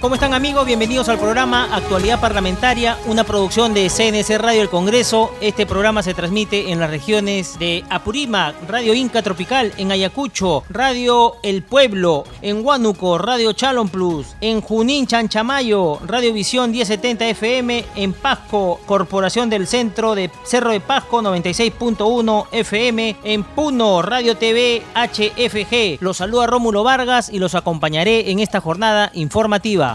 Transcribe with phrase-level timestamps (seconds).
[0.00, 0.64] ¿Cómo están amigos?
[0.64, 5.34] Bienvenidos al programa Actualidad Parlamentaria, una producción de CNC Radio El Congreso.
[5.42, 11.34] Este programa se transmite en las regiones de Apurímac, Radio Inca Tropical, en Ayacucho, Radio
[11.42, 18.14] El Pueblo, en Huánuco, Radio Chalon Plus, en Junín Chanchamayo, Radio Visión 1070 FM, en
[18.14, 26.02] Pasco, Corporación del Centro de Cerro de Pasco 96.1 FM, en Puno, Radio TV HFG.
[26.02, 29.89] Los saluda Rómulo Vargas y los acompañaré en esta jornada informativa.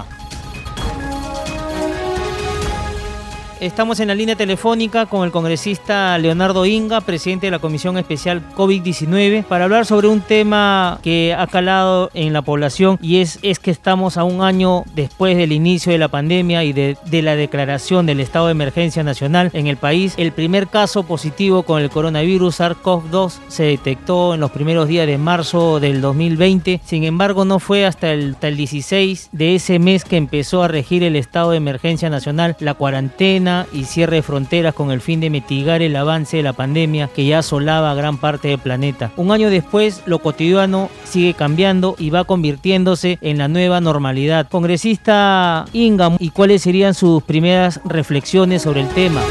[3.66, 8.44] Estamos en la línea telefónica con el congresista Leonardo Inga, presidente de la Comisión Especial
[8.54, 13.58] COVID-19, para hablar sobre un tema que ha calado en la población y es, es
[13.58, 18.06] que estamos a un año después del inicio de la pandemia y de, la declaración
[18.06, 20.14] del estado de emergencia nacional en el país.
[20.18, 25.18] El primer caso positivo con el coronavirus SARS-CoV-2 se detectó en los primeros días de
[25.18, 26.82] marzo del 2020.
[26.86, 31.16] Sin embargo, no fue hasta el 16 de ese mes que empezó a regir el
[31.16, 35.82] estado de emergencia nacional, la cuarentena y cierre de fronteras con el fin de mitigar
[35.82, 39.12] el avance de la pandemia que ya asolaba gran parte del planeta.
[39.16, 44.48] Un año después, lo cotidiano sigue cambiando y va convirtiéndose en la nueva normalidad.
[44.50, 49.22] Congresista Ingham, ¿y cuáles serían sus primeras reflexiones sobre el tema?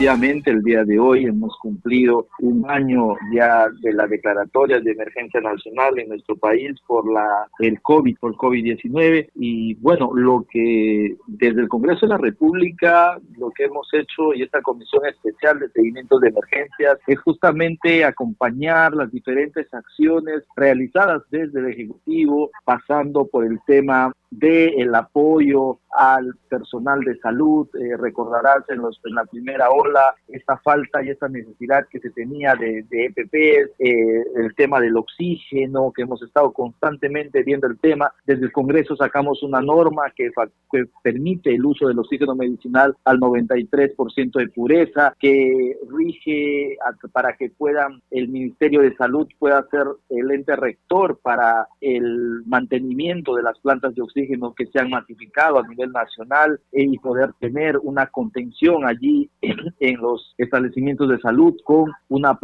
[0.00, 5.42] Efectivamente, el día de hoy hemos cumplido un año ya de la declaratoria de emergencia
[5.42, 11.60] nacional en nuestro país por la el COVID, por COVID-19 y bueno, lo que desde
[11.60, 16.18] el Congreso de la República lo que hemos hecho y esta comisión especial de seguimiento
[16.18, 23.60] de emergencias es justamente acompañar las diferentes acciones realizadas desde el Ejecutivo, pasando por el
[23.66, 27.68] tema de el apoyo al personal de salud.
[27.74, 32.10] Eh, recordarás en, los, en la primera ola esta falta y esta necesidad que se
[32.10, 37.78] tenía de, de EPPs, eh, el tema del oxígeno, que hemos estado constantemente viendo el
[37.78, 38.12] tema.
[38.24, 40.30] Desde el Congreso sacamos una norma que,
[40.70, 46.76] que permite el uso del oxígeno medicinal al 93% de pureza, que rige
[47.12, 53.34] para que puedan el Ministerio de Salud pueda ser el ente rector para el mantenimiento
[53.34, 54.19] de las plantas de oxígeno
[54.56, 60.00] que se han masificado a nivel nacional eh, y poder tener una contención allí en,
[60.00, 62.34] los establecimientos de salud con una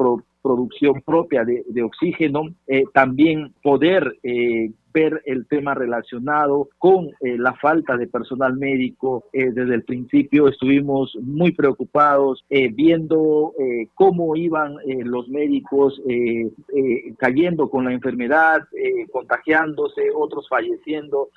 [0.47, 7.99] producción propia de, oxígeno, eh, también poder eh, ver el tema relacionado con la falta
[7.99, 9.25] de personal médico.
[9.31, 13.53] desde el principio estuvimos muy preocupados viendo
[13.93, 16.01] cómo iban los médicos
[17.19, 18.61] cayendo con la enfermedad,
[19.12, 21.29] contagiándose, otros falleciendo.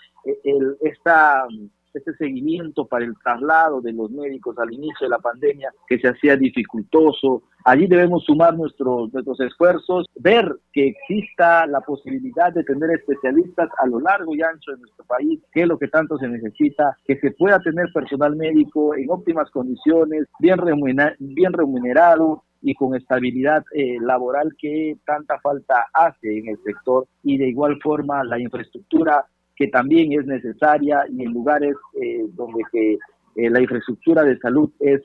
[0.79, 1.45] Esta
[1.93, 6.07] este seguimiento para el traslado de los médicos al inicio de la pandemia que se
[6.07, 7.43] hacía dificultoso.
[7.65, 13.87] Allí debemos sumar nuestros, nuestros esfuerzos, ver que exista la posibilidad de tener especialistas a
[13.87, 17.17] lo largo y ancho de nuestro país, que es lo que tanto se necesita, que
[17.19, 20.59] se pueda tener personal médico en óptimas condiciones, bien,
[21.19, 27.37] bien remunerado, y con estabilidad eh, laboral que tanta falta hace en el sector y
[27.37, 29.25] de igual forma la infraestructura
[29.59, 35.01] que también es necesaria y en lugares eh, donde eh, la infraestructura de salud es,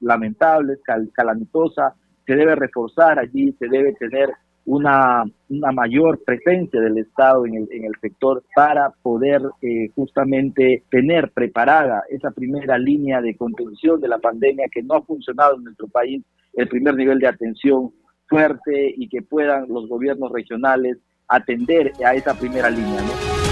[0.00, 0.80] lamentable, es
[1.12, 1.94] calamitosa,
[2.26, 4.30] se debe reforzar allí, se debe tener
[4.64, 12.30] una, mayor presencia del Estado en el, sector para poder eh, justamente tener preparada esa
[12.30, 16.24] primera línea de contención de la pandemia que no ha funcionado en nuestro país,
[16.54, 17.92] el primer nivel de atención
[18.28, 20.96] fuerte y que puedan los gobiernos regionales
[21.28, 23.43] atender a esa primera línea.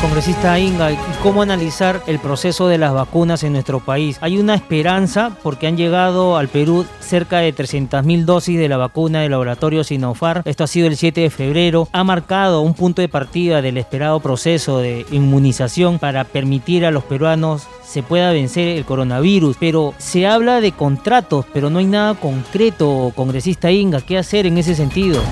[0.00, 0.90] Congresista Inga,
[1.24, 4.16] ¿cómo analizar el proceso de las vacunas en nuestro país?
[4.20, 9.22] ¿Hay una esperanza porque han llegado al Perú cerca de 300.000 dosis de la vacuna
[9.22, 10.42] del laboratorio Sinopharm?
[10.44, 11.88] Esto ha sido el 7 de febrero.
[11.92, 17.02] Ha marcado un punto de partida del esperado proceso de inmunización para permitir a los
[17.02, 22.14] peruanos se pueda vencer el coronavirus, pero se habla de contratos, pero no hay nada
[22.14, 25.22] concreto, congresista Inga, ¿qué hacer en ese sentido?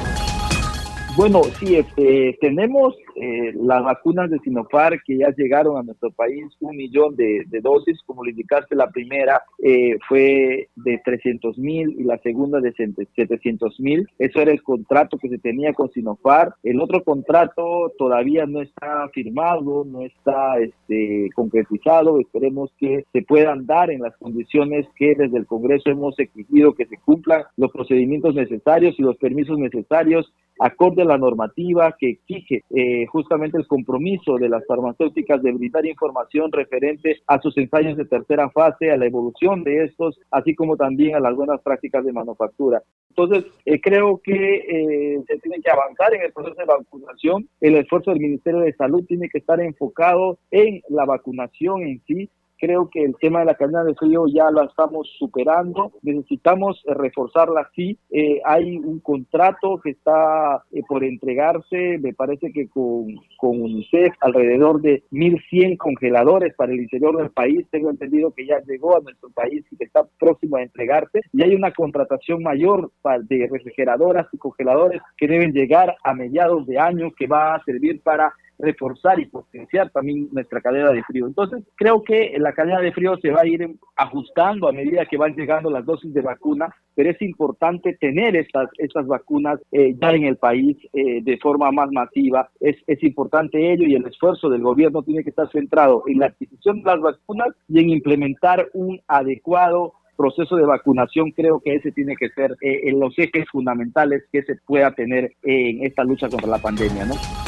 [1.16, 6.44] Bueno, sí, este, tenemos eh, las vacunas de Sinopharm que ya llegaron a nuestro país,
[6.60, 12.04] un millón de, dosis, como le indicaste, la primera eh, fue de 300 mil y
[12.04, 12.74] la segunda de
[13.14, 14.06] 700 mil.
[14.18, 16.52] Eso era el contrato que se tenía con Sinopharm.
[16.62, 22.20] El otro contrato todavía no está firmado, no está este, concretizado.
[22.20, 26.84] Esperemos que se puedan dar en las condiciones que desde el Congreso hemos exigido que
[26.84, 32.64] se cumplan los procedimientos necesarios y los permisos necesarios acorde a la normativa que exige
[32.70, 38.04] eh, justamente el compromiso de las farmacéuticas de brindar información referente a sus ensayos de
[38.04, 42.12] tercera fase, a la evolución de estos, así como también a las buenas prácticas de
[42.12, 42.82] manufactura.
[43.10, 47.48] Entonces, eh, creo que eh, se tiene que avanzar en el proceso de vacunación.
[47.60, 52.28] El esfuerzo del Ministerio de Salud tiene que estar enfocado en la vacunación en sí,
[52.58, 55.92] Creo que el tema de la cadena de frío ya lo estamos superando.
[56.02, 57.98] Necesitamos reforzarla sí.
[58.10, 64.14] Eh, hay un contrato que está eh, por entregarse, me parece que con, con UNICEF,
[64.20, 67.66] alrededor de 1.100 congeladores para el interior del país.
[67.70, 71.20] Tengo entendido que ya llegó a nuestro país y que está próximo a entregarse.
[71.32, 72.90] Y hay una contratación mayor
[73.28, 78.00] de refrigeradoras y congeladores que deben llegar a mediados de año que va a servir
[78.02, 81.26] para reforzar y potenciar también nuestra cadena de frío.
[81.26, 85.16] Entonces, creo que la cadena de frío se va a ir ajustando a medida que
[85.16, 90.12] van llegando las dosis de vacuna, pero es importante tener estas, estas vacunas eh, ya
[90.12, 92.48] en el país eh, de forma más masiva.
[92.60, 96.26] Es, es importante ello y el esfuerzo del gobierno tiene que estar centrado en la
[96.26, 101.90] adquisición de las vacunas y en implementar un adecuado proceso de vacunación, creo que ese
[101.90, 106.28] tiene que ser eh, en los ejes fundamentales que se pueda tener en esta lucha
[106.28, 107.45] contra la pandemia, ¿no?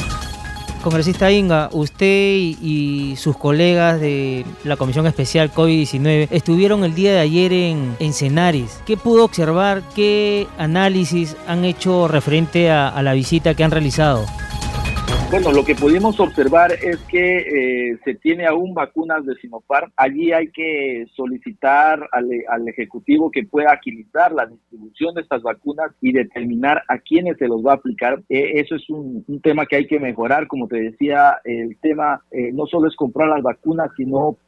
[0.81, 7.21] Congresista Inga, usted y, sus colegas de la Comisión Especial COVID-19 estuvieron el día de
[7.21, 8.81] ayer en, en.
[8.87, 9.83] ¿Qué pudo observar?
[9.95, 14.25] ¿Qué análisis han hecho referente a la visita que han realizado?
[15.31, 19.93] Bueno, lo que pudimos observar es que eh, se tiene aún vacunas de Sinopharm.
[19.95, 26.13] Allí hay que solicitar al, Ejecutivo que pueda agilizar la distribución de estas vacunas y
[26.13, 28.23] determinar a quiénes se los va a aplicar.
[28.31, 30.47] Eh, eso es un, tema que hay que mejorar.
[30.47, 34.39] Como te decía, el tema eh, no solo es comprar las vacunas, sino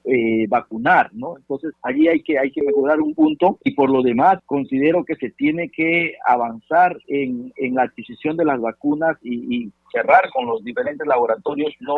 [0.48, 1.36] vacunar, ¿no?
[1.36, 5.14] Entonces, allí hay que, hay que mejorar un punto y por lo demás considero que
[5.16, 10.62] se tiene que avanzar en, la adquisición de las vacunas y, y cerrar con los
[10.64, 11.96] diferentes laboratorios, no,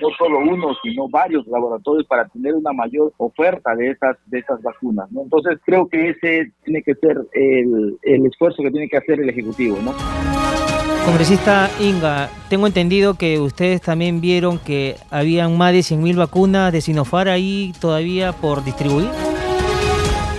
[0.00, 4.62] no solo uno, sino varios laboratorios para tener una mayor oferta de esas, de esas
[4.62, 5.08] vacunas.
[5.14, 9.28] Entonces creo que ese tiene que ser el, el esfuerzo que tiene que hacer el
[9.28, 9.78] Ejecutivo.
[9.82, 9.94] ¿no?
[11.04, 16.80] Congresista Inga, tengo entendido que ustedes también vieron que habían más de 100.000 vacunas de
[16.80, 19.10] Sinofar ahí todavía por distribuir.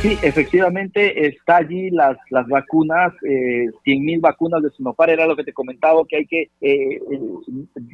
[0.06, 5.44] Sí, efectivamente está allí las, las vacunas, eh, 100.000 vacunas de Sinopar, era lo que
[5.44, 7.20] te comentaba, que hay que eh, eh,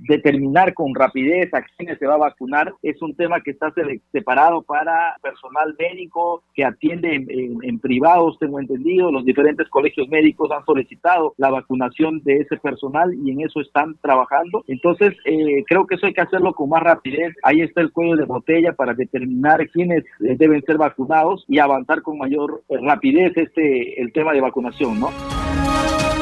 [0.10, 2.74] determinar con rapidez a quiénes se va a vacunar.
[2.84, 3.74] Es un tema que está
[4.12, 9.10] separado para personal médico que atiende en, privados, tengo entendido.
[9.10, 13.96] Los diferentes colegios médicos han solicitado la vacunación de ese personal y en eso están
[14.02, 14.66] trabajando.
[14.68, 17.34] Entonces, eh, creo que eso hay que hacerlo con más rapidez.
[17.44, 22.18] Ahí está el cuello de botella para determinar quiénes deben ser vacunados y avanzar con
[22.18, 25.10] mayor eh, rapidez este el tema de vacunación, ¿no?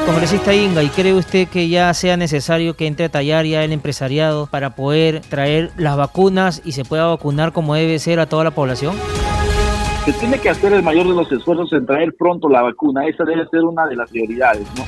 [0.06, 3.72] Congresista Inga, ¿y cree usted que ya sea necesario que entre a tallar ya el
[3.72, 8.44] empresariado para poder traer las vacunas y se pueda vacunar como debe ser a toda
[8.44, 8.96] la población?
[10.04, 13.24] Se tiene que hacer el mayor de los esfuerzos en traer pronto la vacuna, esa
[13.24, 14.84] debe ser una de las prioridades, ¿no?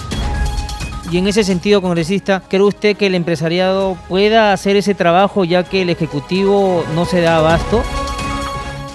[1.13, 5.63] Y en ese sentido, congresista, ¿cree usted que el empresariado pueda hacer ese trabajo ya
[5.63, 7.83] que el Ejecutivo no se da abasto?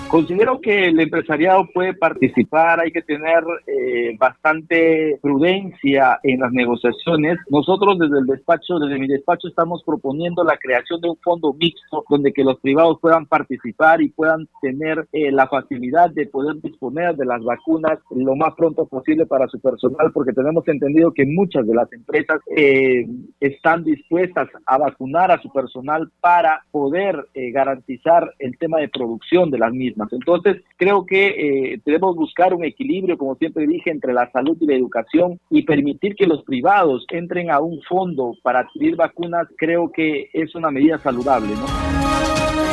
[0.10, 7.38] Considero que el empresariado puede participar, hay que tener eh, bastante prudencia en las negociaciones.
[7.50, 12.06] Nosotros desde el despacho, desde mi despacho, estamos proponiendo la creación de un fondo mixto
[12.10, 17.18] donde que los privados puedan participar y puedan tener eh, la facilidad de poder disponer
[17.18, 21.68] de las vacunas lo más pronto posible para su personal, porque tenemos entendido que muchas
[21.68, 23.06] de las empresas eh,
[23.42, 29.60] están dispuestas a vacunar a su personal para poder garantizar el tema de producción de
[29.60, 29.97] las mismas.
[30.12, 31.28] Entonces, creo que
[31.74, 35.64] eh, debemos buscar un equilibrio, como siempre dije, entre la salud y la educación y
[35.64, 40.72] permitir que los privados entren a un fondo para adquirir vacunas, creo que es una
[40.72, 41.66] medida saludable, ¿no?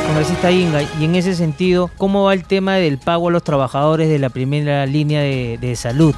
[0.07, 4.07] Congresista Inga, y en ese sentido, ¿cómo va el tema del pago a los trabajadores
[4.07, 6.13] de la primera línea de salud?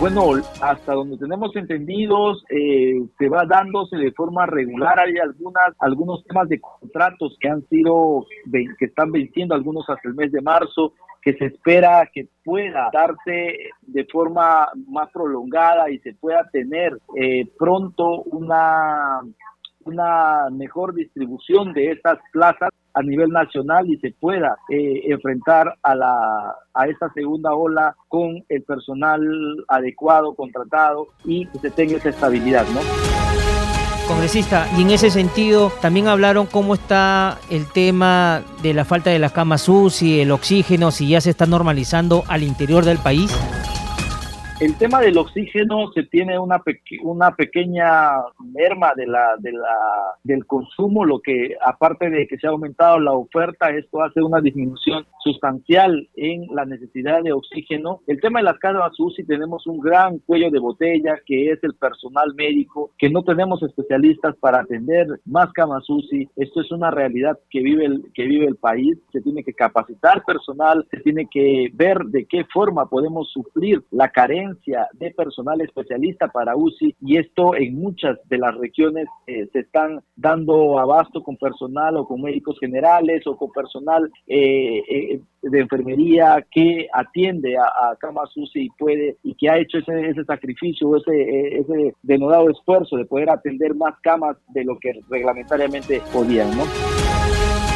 [0.00, 4.98] Bueno, hasta donde tenemos entendidos, eh, se va dándose de forma regular.
[4.98, 10.14] Hay algunas, algunos temas de contratos que han sido, que están venciendo, algunos hasta el
[10.14, 16.12] mes de marzo, que se espera que pueda darse de forma más prolongada y se
[16.14, 19.20] pueda tener eh, pronto una,
[19.84, 25.94] una mejor distribución de estas plazas a nivel nacional y se pueda eh, enfrentar a,
[25.94, 29.20] la, a esta segunda ola con el personal
[29.68, 32.80] adecuado, contratado y que se tenga esa estabilidad, ¿no?
[34.06, 39.18] Congresista, y en ese sentido también hablaron cómo está el tema de la falta de
[39.18, 43.34] las camas UCI, el oxígeno, si ya se está normalizando al interior del país.
[44.60, 46.60] El tema del oxígeno se tiene una,
[47.36, 49.76] pequeña merma la, de la,
[50.22, 54.40] del consumo, lo que aparte de que se ha aumentado la oferta, esto hace una
[54.40, 58.02] disminución sustancial en la necesidad de oxígeno.
[58.06, 61.74] El tema de las camas UCI tenemos un gran cuello de botella que es el
[61.74, 66.28] personal médico, que no tenemos especialistas para atender más camas UCI.
[66.36, 68.98] Esto es una realidad que vive el, que vive el país.
[69.10, 74.10] Se tiene que capacitar personal, se tiene que ver de qué forma podemos suplir la
[74.10, 74.43] carencia
[74.92, 80.00] de personal especialista para UCI y esto en muchas de las regiones eh, se están
[80.16, 86.44] dando abasto con personal o con médicos generales o con personal eh, eh, de enfermería
[86.50, 90.96] que atiende a, a camas UCI y puede y que ha hecho ese, ese sacrificio,
[90.96, 97.23] ese, ese denodado esfuerzo de poder atender más camas de lo que reglamentariamente podían, ¿no?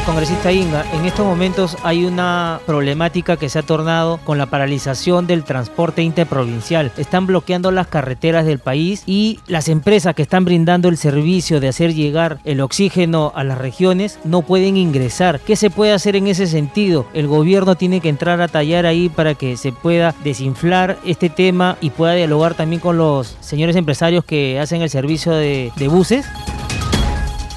[0.09, 5.27] Congresista Inga, en estos momentos hay una problemática que se ha tornado con la paralización
[5.27, 6.91] del transporte interprovincial.
[6.97, 11.67] Están bloqueando las carreteras del país y las empresas que están brindando el servicio de
[11.67, 15.39] hacer llegar el oxígeno a las regiones no pueden ingresar.
[15.41, 17.05] ¿Qué se puede hacer en ese sentido?
[17.13, 21.77] El gobierno tiene que entrar a tallar ahí para que se pueda desinflar este tema
[21.81, 26.25] y pueda dialogar también con los señores empresarios que hacen el servicio de, de buses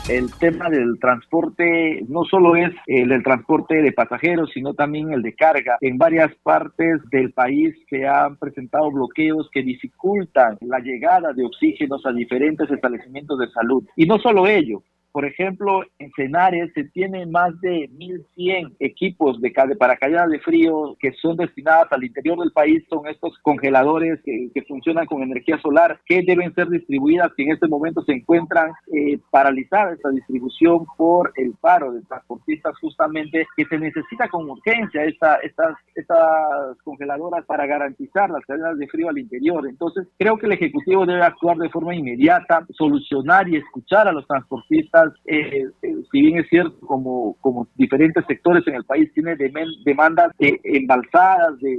[0.08, 5.22] el tema del transporte no solo es el del transporte de pasajeros, sino también el
[5.22, 5.76] de carga.
[5.80, 12.04] En varias partes del país se han presentado bloqueos que dificultan la llegada de oxígenos
[12.04, 13.84] a diferentes establecimientos de salud.
[13.96, 19.52] Y no solo ello, por ejemplo, en Cenares se tienen más de 1.100 equipos de
[19.78, 22.82] paracaídas de frío que son destinados al interior del país.
[22.88, 27.68] Son estos congeladores que, funcionan con energía solar que deben ser distribuidas, que en este
[27.68, 33.78] momento se encuentran eh, paralizadas esta distribución por el paro de transportistas justamente que se
[33.78, 39.66] necesita con urgencia esta, estas, estas congeladoras para garantizar las cadenas de frío al interior.
[39.68, 44.26] Entonces, creo que el Ejecutivo debe actuar de forma inmediata, solucionar y escuchar a los
[44.26, 49.36] transportistas eh, eh, si bien es cierto, como, como diferentes sectores en el país tiene
[49.36, 51.78] demandas de embalsadas, de,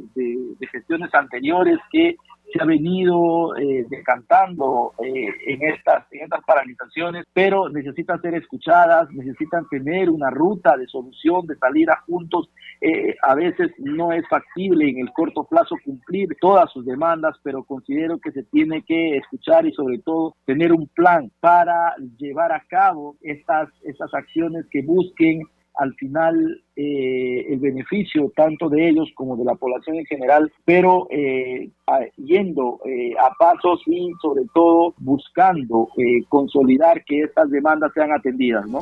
[0.72, 2.16] gestiones anteriores que
[2.52, 9.10] se ha venido eh, decantando eh, en, estas, en estas paralizaciones, pero necesitan ser escuchadas,
[9.12, 12.50] necesitan tener una ruta de solución, de salida juntos.
[12.82, 17.64] Eh, a veces no es factible en el corto plazo cumplir todas sus demandas, pero
[17.64, 22.64] considero que se tiene que escuchar y sobre todo tener un plan para llevar a
[22.68, 25.42] cabo estas, estas acciones que busquen
[25.76, 31.08] al final eh, el beneficio tanto de ellos como de la población en general, pero
[31.10, 31.70] eh,
[32.18, 35.90] yendo eh, a pasos y sobre todo buscando
[36.30, 38.80] consolidar que estas demandas sean atendidas, ¿no?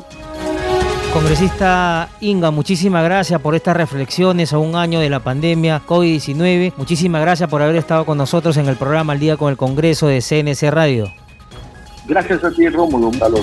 [1.12, 6.72] Congresista Inga, muchísimas gracias por estas reflexiones a un año de la pandemia COVID-19.
[6.78, 10.08] Muchísimas gracias por haber estado con nosotros en el programa Al Día con el Congreso
[10.08, 11.06] de CNC Radio.
[12.08, 13.08] Gracias a ti, Rómulo.
[13.08, 13.42] Un valor.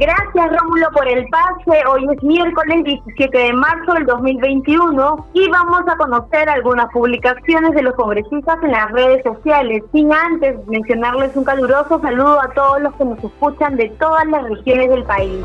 [0.00, 1.86] Gracias Rómulo por el pase.
[1.86, 7.82] Hoy es miércoles 17 de marzo del 2021 y vamos a conocer algunas publicaciones de
[7.82, 9.82] los congresistas en las redes sociales.
[9.92, 14.42] Sin antes mencionarles un caluroso saludo a todos los que nos escuchan de todas las
[14.44, 15.44] regiones del país.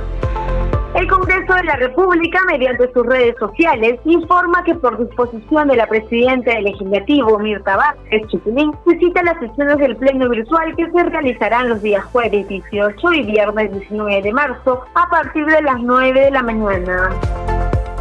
[0.96, 5.88] El Congreso de la República, mediante sus redes sociales, informa que por disposición de la
[5.88, 11.68] presidenta del Legislativo, Mirta Vázquez Chiquilín, visita las sesiones del Pleno Virtual que se realizarán
[11.68, 16.32] los días jueves 18 y viernes 19 de marzo a partir de las 9 de
[16.32, 17.10] la mañana.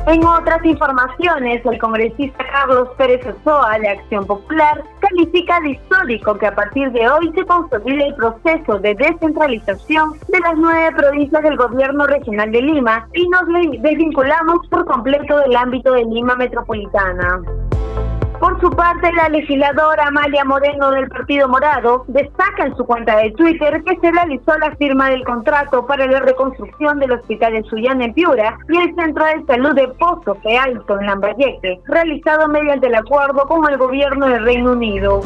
[0.07, 6.47] En otras informaciones, el congresista Carlos Pérez Ochoa de Acción Popular califica de histórico que
[6.47, 11.57] a partir de hoy se consolide el proceso de descentralización de las nueve provincias del
[11.57, 13.45] gobierno regional de Lima y nos
[13.81, 17.41] desvinculamos por completo del ámbito de Lima metropolitana.
[18.45, 23.31] Por su parte, la legisladora Amalia Moreno del Partido Morado destaca en su cuenta de
[23.31, 28.05] Twitter que se realizó la firma del contrato para la reconstrucción del Hospital de Suyana
[28.05, 32.89] en Piura y el Centro de Salud de Pozo Fe Alto en Lambayeque, realizado mediante
[32.89, 35.23] el acuerdo con el gobierno del Reino Unido.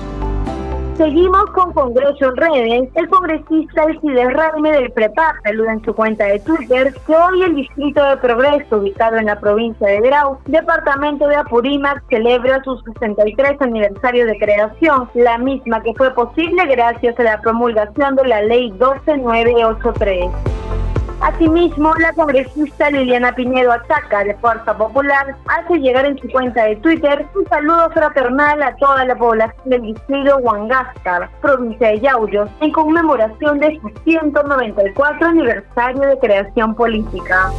[0.98, 2.88] Seguimos con Congreso en redes.
[2.96, 7.54] El congresista Alcides Raime del PREPAR saluda en su cuenta de Twitter que hoy el
[7.54, 13.60] Distrito de Progreso, ubicado en la provincia de Grau, departamento de Apurímac, celebra su 63
[13.60, 18.72] aniversario de creación, la misma que fue posible gracias a la promulgación de la Ley
[18.72, 20.87] 12983.
[21.20, 26.76] Asimismo, la congresista Liliana Piñero Achaca de Fuerza Popular hace llegar en su cuenta de
[26.76, 32.70] Twitter un saludo fraternal a toda la población del distrito Huangascar, provincia de Yauyos, en
[32.70, 37.50] conmemoración de su 194 aniversario de creación política.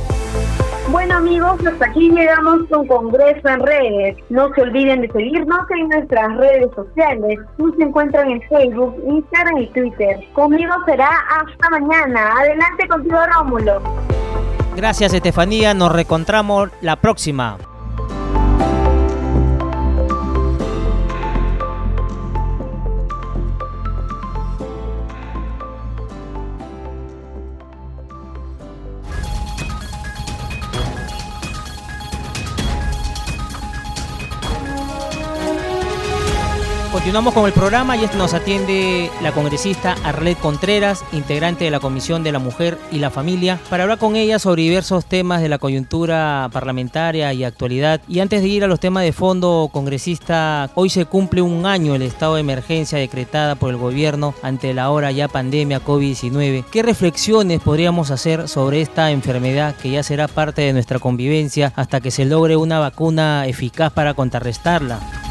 [0.91, 4.17] Bueno amigos, hasta aquí llegamos con Congreso en redes.
[4.29, 7.37] No se olviden de seguirnos en nuestras redes sociales.
[7.59, 10.19] Nos encuentran en Facebook, Instagram y Twitter.
[10.33, 12.31] Conmigo será hasta mañana.
[12.39, 13.81] Adelante contigo Rómulo.
[14.75, 17.57] Gracias Estefanía, nos reencontramos la próxima.
[36.99, 42.23] Continuamos con el programa y nos atiende la congresista Arlet Contreras, integrante de la Comisión
[42.23, 45.59] de la Mujer y la Familia, para hablar con ella sobre diversos temas de la
[45.59, 48.01] coyuntura parlamentaria y actualidad.
[48.09, 51.95] Y antes de ir a los temas de fondo, congresista, hoy se cumple un año
[51.95, 56.65] el estado de emergencia decretada por el gobierno ante la ahora ya pandemia COVID-19.
[56.69, 62.01] ¿Qué reflexiones podríamos hacer sobre esta enfermedad que ya será parte de nuestra convivencia hasta
[62.01, 65.28] que se logre una vacuna eficaz para contrarrestarla?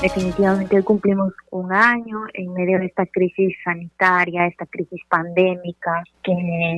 [0.00, 6.34] Definitivamente cumplimos un año en medio de esta crisis sanitaria, esta crisis pandémica, que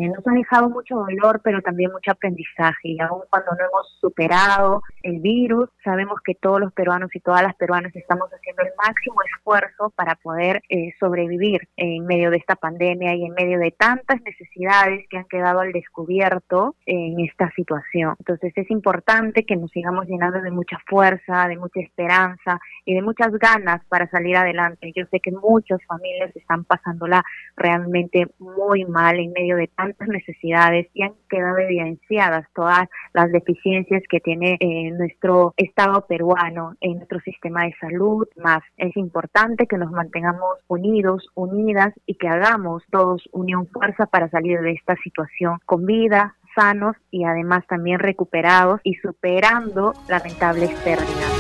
[0.09, 2.89] nos ha dejado mucho dolor, pero también mucho aprendizaje.
[2.89, 7.43] Y aún cuando no hemos superado el virus, sabemos que todos los peruanos y todas
[7.43, 12.57] las peruanas estamos haciendo el máximo esfuerzo para poder eh, sobrevivir en medio de esta
[12.57, 18.15] pandemia y en medio de tantas necesidades que han quedado al descubierto en esta situación.
[18.21, 23.03] Entonces es importante que nos sigamos llenando de mucha fuerza, de mucha esperanza y de
[23.11, 24.93] muchas ganas para salir adelante.
[24.95, 27.25] Yo sé que muchas familias están pasándola
[27.57, 34.03] realmente muy mal en medio de tantas necesidades y han quedado evidenciadas todas las deficiencias
[34.09, 38.29] que tiene eh, nuestro Estado peruano en nuestro sistema de salud.
[38.37, 44.29] Más es importante que nos mantengamos unidos, unidas y que hagamos todos unión fuerza para
[44.31, 51.40] salir de esta situación con vida, sanos y además también recuperados y superando lamentables pérdidas.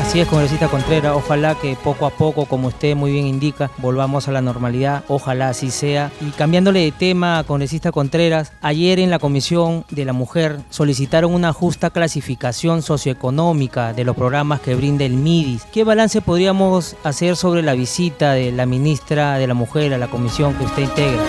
[0.00, 4.26] Así es, congresista Contreras, ojalá que poco a poco, como usted muy bien indica, volvamos
[4.26, 6.10] a la normalidad, ojalá así sea.
[6.20, 11.52] Y cambiándole de tema, congresista Contreras, ayer en la Comisión de la Mujer solicitaron una
[11.52, 15.66] justa clasificación socioeconómica de los programas que brinda el MIDIS.
[15.66, 20.08] ¿Qué balance podríamos hacer sobre la visita de la ministra de la Mujer a la
[20.08, 21.22] comisión que usted integra?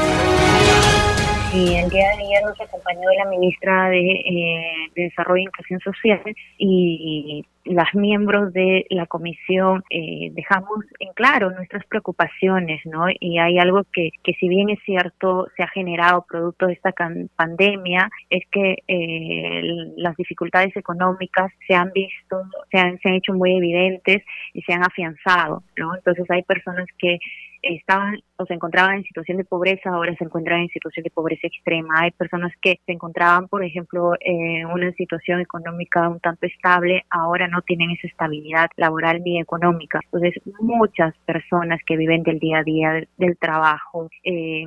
[1.53, 5.79] Y el día de ayer nos acompañó la ministra de, eh, de Desarrollo e Inclusión
[5.81, 6.21] Social
[6.57, 13.05] y las miembros de la comisión eh, dejamos en claro nuestras preocupaciones, ¿no?
[13.19, 16.93] Y hay algo que, que si bien es cierto se ha generado producto de esta
[17.35, 19.61] pandemia, es que eh,
[19.97, 24.73] las dificultades económicas se han visto, se han, se han hecho muy evidentes y se
[24.73, 25.95] han afianzado, ¿no?
[25.95, 27.19] Entonces hay personas que
[27.61, 31.47] estaban o se encontraban en situación de pobreza, ahora se encuentran en situación de pobreza
[31.47, 32.01] extrema.
[32.01, 37.47] Hay personas que se encontraban, por ejemplo, en una situación económica un tanto estable, ahora
[37.51, 39.99] no tienen esa estabilidad laboral ni económica.
[40.05, 44.65] Entonces, muchas personas que viven del día a día, del, trabajo eh,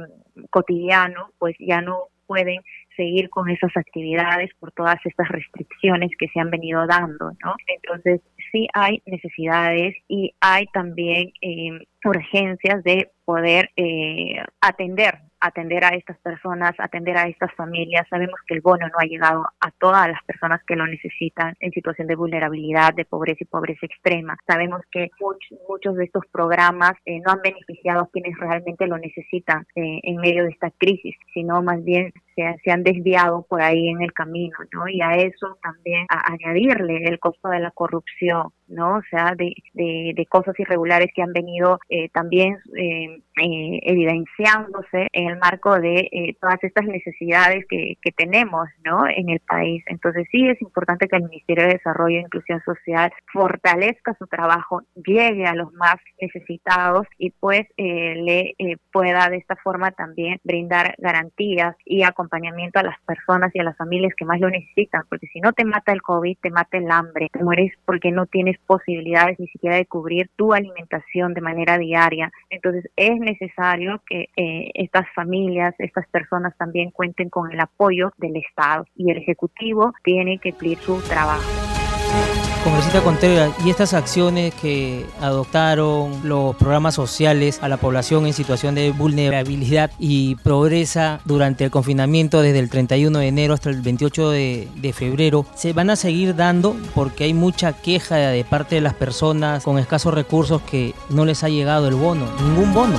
[0.51, 2.61] cotidiano, pues ya no pueden
[2.97, 7.55] seguir con esas actividades por todas estas restricciones que se han venido dando, ¿no?
[7.66, 15.90] Entonces, sí hay necesidades y hay también eh, urgencias de poder eh, atender atender a
[15.90, 18.07] estas personas, atender a estas familias.
[18.09, 21.70] Sabemos que el bono no ha llegado a todas las personas que lo necesitan en
[21.72, 24.37] situación de vulnerabilidad, de pobreza y pobreza extrema.
[24.46, 25.11] Sabemos que
[25.68, 30.16] muchos de estos programas eh, no han beneficiado a quienes realmente lo necesitan eh, en
[30.16, 34.57] medio de esta crisis, sino más bien se, han desviado por ahí en el camino,
[34.72, 34.88] ¿no?
[34.88, 38.96] Y a eso también a añadirle el costo de la corrupción, ¿no?
[38.96, 45.28] O sea, de, de, cosas irregulares que han venido eh, también eh, eh, evidenciándose en
[45.30, 49.07] el marco de todas estas necesidades que, que tenemos, ¿no?
[49.07, 49.85] En el país.
[49.87, 54.83] Entonces sí es importante que el Ministerio de Desarrollo e Inclusión Social fortalezca su trabajo,
[54.94, 58.54] llegue a los más necesitados y pues le
[58.92, 63.76] pueda de esta forma también brindar garantías y acompañamiento a las personas y a las
[63.76, 66.90] familias que más lo necesitan, porque si no te mata el COVID, te mata el
[66.90, 71.78] hambre, te mueres porque no tienes posibilidades ni siquiera de cubrir tu alimentación de manera
[71.78, 72.32] diaria.
[72.50, 78.37] Entonces es necesario que eh, estas familias, estas personas también cuenten con el apoyo del
[78.37, 81.63] Estado y el Ejecutivo tiene que cumplir su trabajo.
[82.64, 88.74] Congresista Contreras, y estas acciones que adoptaron los programas sociales a la población en situación
[88.74, 94.31] de vulnerabilidad y progresa durante el confinamiento desde el 31 de enero hasta el 28
[94.31, 98.81] de, de febrero, se van a seguir dando porque hay mucha queja de parte de
[98.81, 102.98] las personas con escasos recursos que no les ha llegado el bono, ningún bono.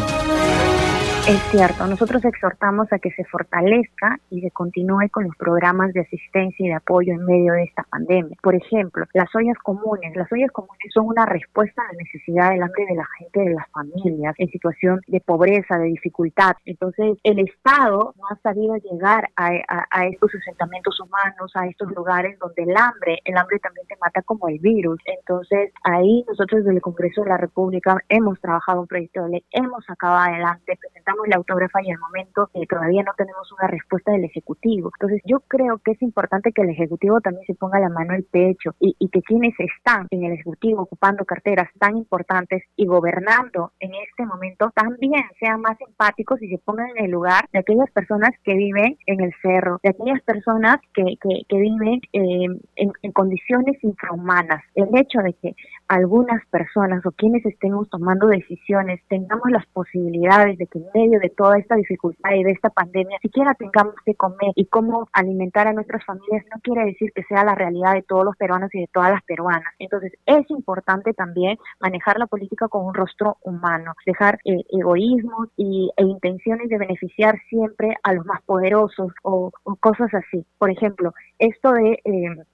[1.28, 6.02] Es cierto, nosotros exhortamos a que se fortalezca y se continúe con los programas de
[6.02, 8.38] asistencia y de apoyo en medio de esta pandemia.
[8.44, 10.16] Por ejemplo, las ollas comunes.
[10.16, 13.56] Las ollas comunes son una respuesta a la necesidad del hambre de la gente, de
[13.56, 16.58] las familias, en situación de pobreza, de dificultad.
[16.64, 22.72] Entonces, el Estado no ha sabido llegar a, estos asentamientos humanos, a estos lugares donde
[22.72, 25.00] el hambre, el hambre también te mata como el virus.
[25.06, 29.46] Entonces, ahí nosotros desde el Congreso de la República hemos trabajado un proyecto de ley,
[29.50, 34.12] hemos sacado adelante, presentamos la autógrafa y al momento eh, todavía no tenemos una respuesta
[34.12, 34.92] del Ejecutivo.
[35.00, 38.24] Entonces yo creo que es importante que el Ejecutivo también se ponga la mano al
[38.24, 43.72] pecho y, y que quienes están en el Ejecutivo ocupando carteras tan importantes y gobernando
[43.80, 47.90] en este momento también sean más empáticos y se pongan en el lugar de aquellas
[47.92, 53.12] personas que viven en el cerro, de aquellas personas que, que, viven eh, en, en
[53.12, 54.64] condiciones infrahumanas.
[54.76, 55.56] El hecho de que
[55.88, 61.30] algunas personas o quienes estemos tomando decisiones tengamos las posibilidades de que en medio de
[61.30, 65.74] toda esta dificultad y de esta pandemia siquiera tengamos que comer y cómo alimentar a
[65.74, 68.90] nuestras familias no quiere decir que sea la realidad de todos los peruanos y de
[68.92, 69.74] todas las peruanas.
[69.80, 75.92] Entonces es importante también manejar la política con un rostro humano, dejar eh, egoísmos y,
[75.98, 80.46] e intenciones de beneficiar siempre a los más poderosos o, cosas así.
[80.58, 82.00] Por ejemplo, esto de...
[82.04, 82.46] Eh,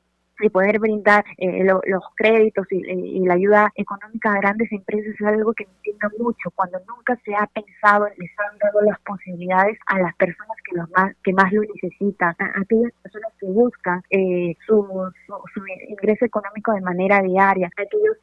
[0.44, 5.54] y poder brindar eh, los créditos y, la ayuda económica a grandes empresas es algo
[5.54, 10.00] que me entiendo mucho cuando nunca se ha pensado les han dado las posibilidades a
[10.00, 14.56] las personas que los más que más lo necesitan a aquellas personas que buscan eh,
[14.66, 14.86] su,
[15.28, 18.18] su, ingreso económico de manera diaria aquellos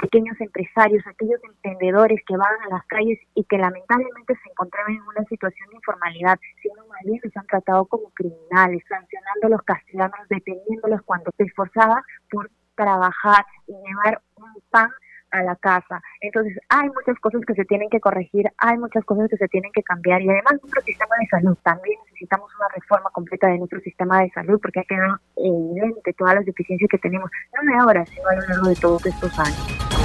[0.00, 5.02] pequeños empresarios aquellos emprendedores que van a las calles y que lamentablemente se encontraban en
[5.02, 11.02] una situación de informalidad sino más bien los han tratado como criminales sancionándolos castigándolos deteniéndolos
[11.02, 14.90] cuando se esforzada por trabajar y llevar un pan
[15.30, 16.00] a la casa.
[16.20, 19.72] Entonces, hay muchas cosas que se tienen que corregir, hay muchas cosas que se tienen
[19.72, 23.80] que cambiar y además nuestro sistema de salud también necesitamos una reforma completa de nuestro
[23.80, 28.06] sistema de salud porque ha quedado evidente todas las deficiencias que tenemos, no de ahora,
[28.06, 29.95] sino a lo largo de todos estos años.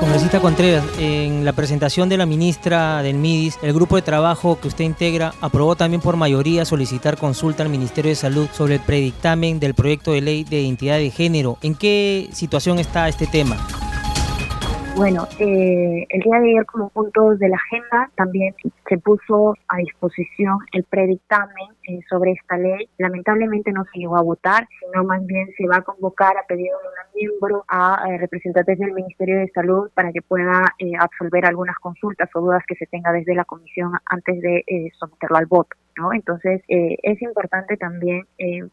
[0.00, 4.68] Congresista Contreras, en la presentación de la ministra del MIDIS, el grupo de trabajo que
[4.68, 9.60] usted integra aprobó también por mayoría solicitar consulta al Ministerio de Salud sobre el predictamen
[9.60, 11.58] del proyecto de ley de identidad de género.
[11.62, 13.56] ¿En qué situación está este tema?
[14.96, 18.54] Bueno, eh, el día de ayer como puntos de la agenda también
[18.88, 22.88] se puso a disposición el predictamen eh, sobre esta ley.
[22.98, 26.78] Lamentablemente no se llegó a votar, sino más bien se va a convocar a pedido
[26.78, 31.44] de un miembro a eh, representantes del Ministerio de Salud para que pueda eh, absolver
[31.44, 35.76] algunas consultas o dudas que se tenga desde la comisión antes de someterlo al voto.
[35.96, 36.12] ¿No?
[36.12, 38.26] Entonces es importante también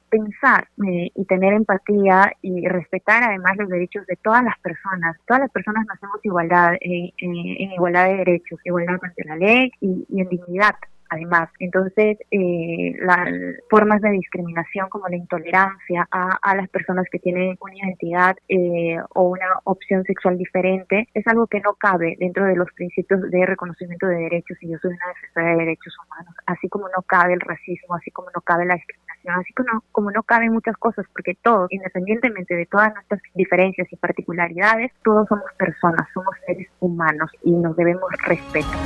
[0.10, 5.18] pensar y tener empatía y respetar además los derechos de todas las personas.
[5.26, 10.22] Todas las personas nacemos igualdad, en igualdad de derechos, igualdad ante la ley y, y
[10.22, 10.76] en dignidad
[11.12, 11.50] además.
[11.60, 13.30] Entonces, eh, las
[13.70, 19.30] formas de discriminación como la intolerancia a, las personas que tienen una identidad eh, o
[19.30, 24.08] una opción sexual diferente es algo que no cabe dentro de los principios de reconocimiento
[24.08, 27.42] de derechos y yo soy una defensora de derechos humanos, así como no cabe el
[27.42, 31.06] racismo, así como no cabe la discriminación, así como no, como no caben muchas cosas,
[31.14, 37.30] porque todos, independientemente de todas nuestras diferencias y particularidades, todos somos personas, somos seres humanos
[37.44, 38.80] y nos debemos respetar.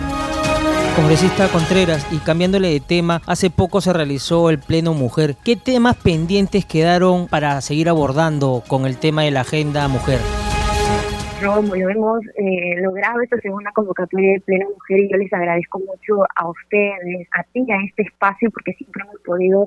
[0.95, 5.35] Congresista Contreras, y cambiándole de tema, hace poco se realizó el Pleno Mujer.
[5.35, 10.19] ¿Qué temas pendientes quedaron para seguir abordando con el tema de la agenda mujer?
[11.41, 15.79] Romo, lo hemos eh, logrado esta segunda convocatoria de Pleno Mujer y yo les agradezco
[15.79, 19.65] mucho a ustedes, a ti, a este espacio, porque siempre hemos podido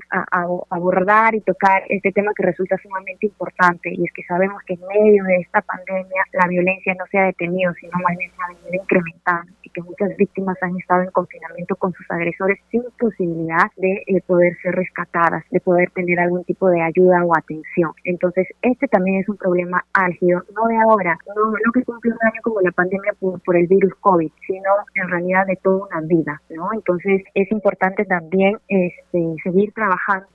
[0.70, 4.80] abordar y tocar este tema que resulta sumamente importante y es que sabemos que en
[4.86, 8.48] medio de esta pandemia la violencia no se ha detenido, sino más bien se ha
[8.48, 13.70] venido incrementando y que muchas víctimas han estado en confinamiento con sus agresores sin posibilidad
[13.76, 17.92] de eh, poder ser rescatadas, de poder tener algún tipo de ayuda o atención.
[18.04, 22.18] Entonces, este también es un problema álgido, no de ahora, no no que cumple un
[22.22, 26.40] año como la pandemia por, el virus COVID, sino en realidad de toda una vida,
[26.50, 26.68] ¿no?
[26.72, 30.26] Entonces es importante también este, seguir trabajando,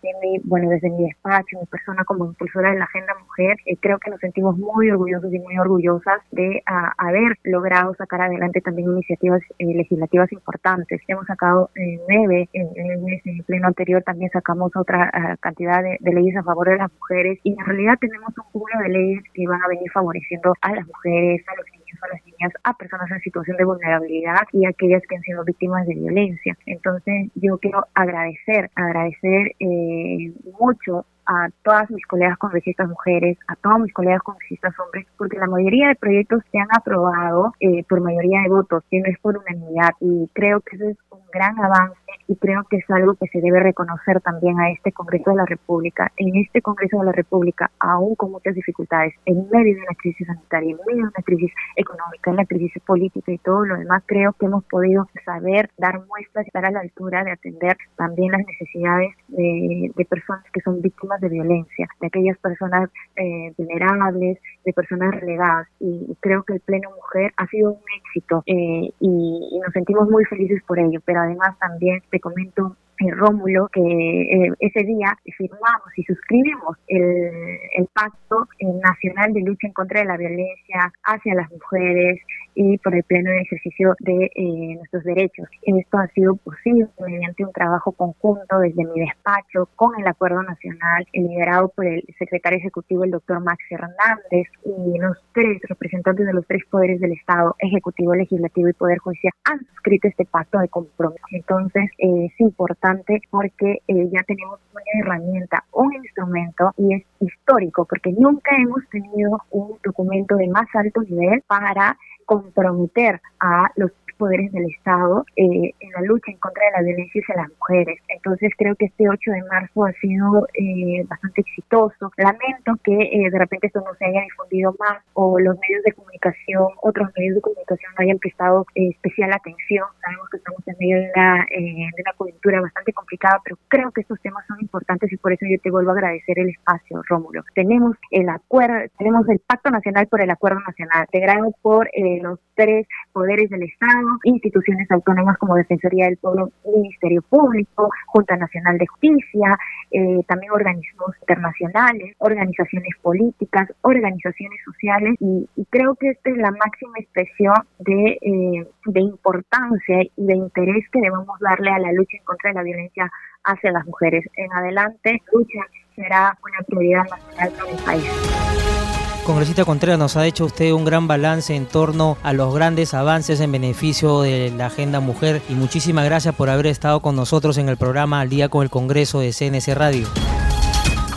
[0.43, 4.11] bueno, desde mi despacho, mi persona como impulsora de la Agenda Mujer, eh, creo que
[4.11, 6.61] nos sentimos muy orgullosos y muy orgullosas de
[6.97, 11.01] haber logrado sacar adelante también iniciativas eh, legislativas importantes.
[11.07, 16.43] Hemos sacado eh, nueve en, el pleno anterior, también sacamos otra cantidad de, leyes a
[16.43, 19.67] favor de las mujeres y en realidad tenemos un cúmulo de leyes que van a
[19.67, 21.12] venir favoreciendo a las mujeres,
[21.47, 25.01] a los niños, a las niñas, a personas en situación de vulnerabilidad y a aquellas
[25.07, 26.57] que han sido víctimas de violencia.
[26.65, 33.79] Entonces yo quiero agradecer, agradecer eh, mucho a todas mis colegas congresistas mujeres, a todos
[33.79, 38.41] mis colegas congresistas hombres, porque la mayoría de proyectos se han aprobado eh, por mayoría
[38.41, 39.91] de votos, que no es por unanimidad.
[39.99, 40.97] Y creo que eso es
[41.33, 45.31] gran avance y creo que es algo que se debe reconocer también a este Congreso
[45.31, 46.11] de la República.
[46.17, 50.27] En este Congreso de la República, aún con muchas dificultades, en medio de una crisis
[50.27, 54.03] sanitaria, en medio de una crisis económica, en la crisis política y todo lo demás,
[54.05, 58.31] creo que hemos podido saber dar muestras y estar a la altura de atender también
[58.31, 64.73] las necesidades de, personas que son víctimas de violencia, de aquellas personas eh, vulnerables, de
[64.73, 65.67] personas relegadas.
[65.79, 70.25] Y creo que el Pleno Mujer ha sido un éxito eh, y, nos sentimos muy
[70.25, 70.99] felices por ello.
[71.05, 72.75] Pero además también te comento
[73.11, 79.73] Rómulo, que eh, ese día firmamos y suscribimos el, el Pacto Nacional de Lucha en
[79.73, 82.19] contra de la Violencia hacia las mujeres
[82.55, 85.47] y por el pleno ejercicio de eh, nuestros derechos.
[85.61, 91.05] Esto ha sido posible mediante un trabajo conjunto desde mi despacho con el Acuerdo Nacional,
[91.13, 96.45] liderado por el secretario ejecutivo, el doctor Max Hernández, y los tres representantes de los
[96.47, 101.23] tres poderes del Estado, Ejecutivo, Legislativo y Poder Judicial, han suscrito este pacto de compromiso.
[101.31, 107.85] Entonces, eh, es importante porque eh, ya tenemos una herramienta, un instrumento y es histórico
[107.85, 114.51] porque nunca hemos tenido un documento de más alto nivel para comprometer a los poderes
[114.51, 117.99] del Estado eh, en la lucha en contra de la violencia hacia las mujeres.
[118.07, 122.11] Entonces creo que este 8 de marzo ha sido eh, bastante exitoso.
[122.17, 125.93] Lamento que eh, de repente esto no se haya difundido más o los medios de
[125.93, 129.85] comunicación, otros medios de comunicación no hayan prestado especial atención.
[130.01, 134.01] Sabemos que estamos en medio de una, de una coyuntura bastante complicada, pero creo que
[134.01, 137.43] estos temas son importantes y por eso yo te vuelvo a agradecer el espacio, Rómulo.
[137.55, 141.89] Tenemos el acuerdo, tenemos el Pacto Nacional por el Acuerdo Nacional, integrado por
[142.21, 148.77] los tres poderes del Estado, instituciones autónomas como Defensoría del Pueblo, Ministerio Público, Junta Nacional
[148.77, 149.57] de Justicia,
[149.91, 156.99] eh, también organismos internacionales, organizaciones políticas, organizaciones sociales y, creo que esta es la máxima
[156.99, 162.23] expresión de, eh, de importancia y de interés que debemos darle a la lucha en
[162.23, 163.11] contra de la violencia
[163.43, 164.25] hacia las mujeres.
[164.35, 165.59] En adelante, lucha
[165.95, 169.02] será una prioridad nacional para el país.
[169.25, 173.39] Congresista Contreras, nos ha hecho usted un gran balance en torno a los grandes avances
[173.39, 177.69] en beneficio de la agenda mujer y muchísimas gracias por haber estado con nosotros en
[177.69, 180.07] el programa Al Día con el Congreso de CNC Radio.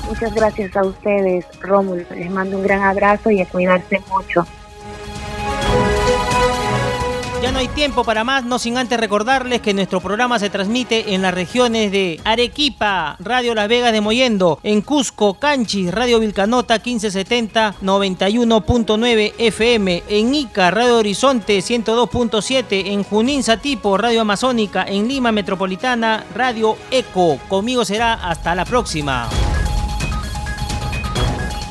[0.06, 2.04] Muchas gracias a ustedes, Rómulo.
[2.14, 4.46] Les mando un gran abrazo y a cuidarse mucho.
[7.42, 11.14] Ya no hay tiempo para más, no sin antes recordarles que nuestro programa se transmite
[11.14, 16.74] en las regiones de Arequipa, Radio Las Vegas de Moyendo, en Cusco, Canchis, Radio Vilcanota
[16.74, 25.30] 1570 91.9 FM, en Ica, Radio Horizonte 102.7, en Junín Satipo, Radio Amazónica, en Lima
[25.30, 27.38] Metropolitana, Radio Eco.
[27.48, 29.28] Conmigo será hasta la próxima.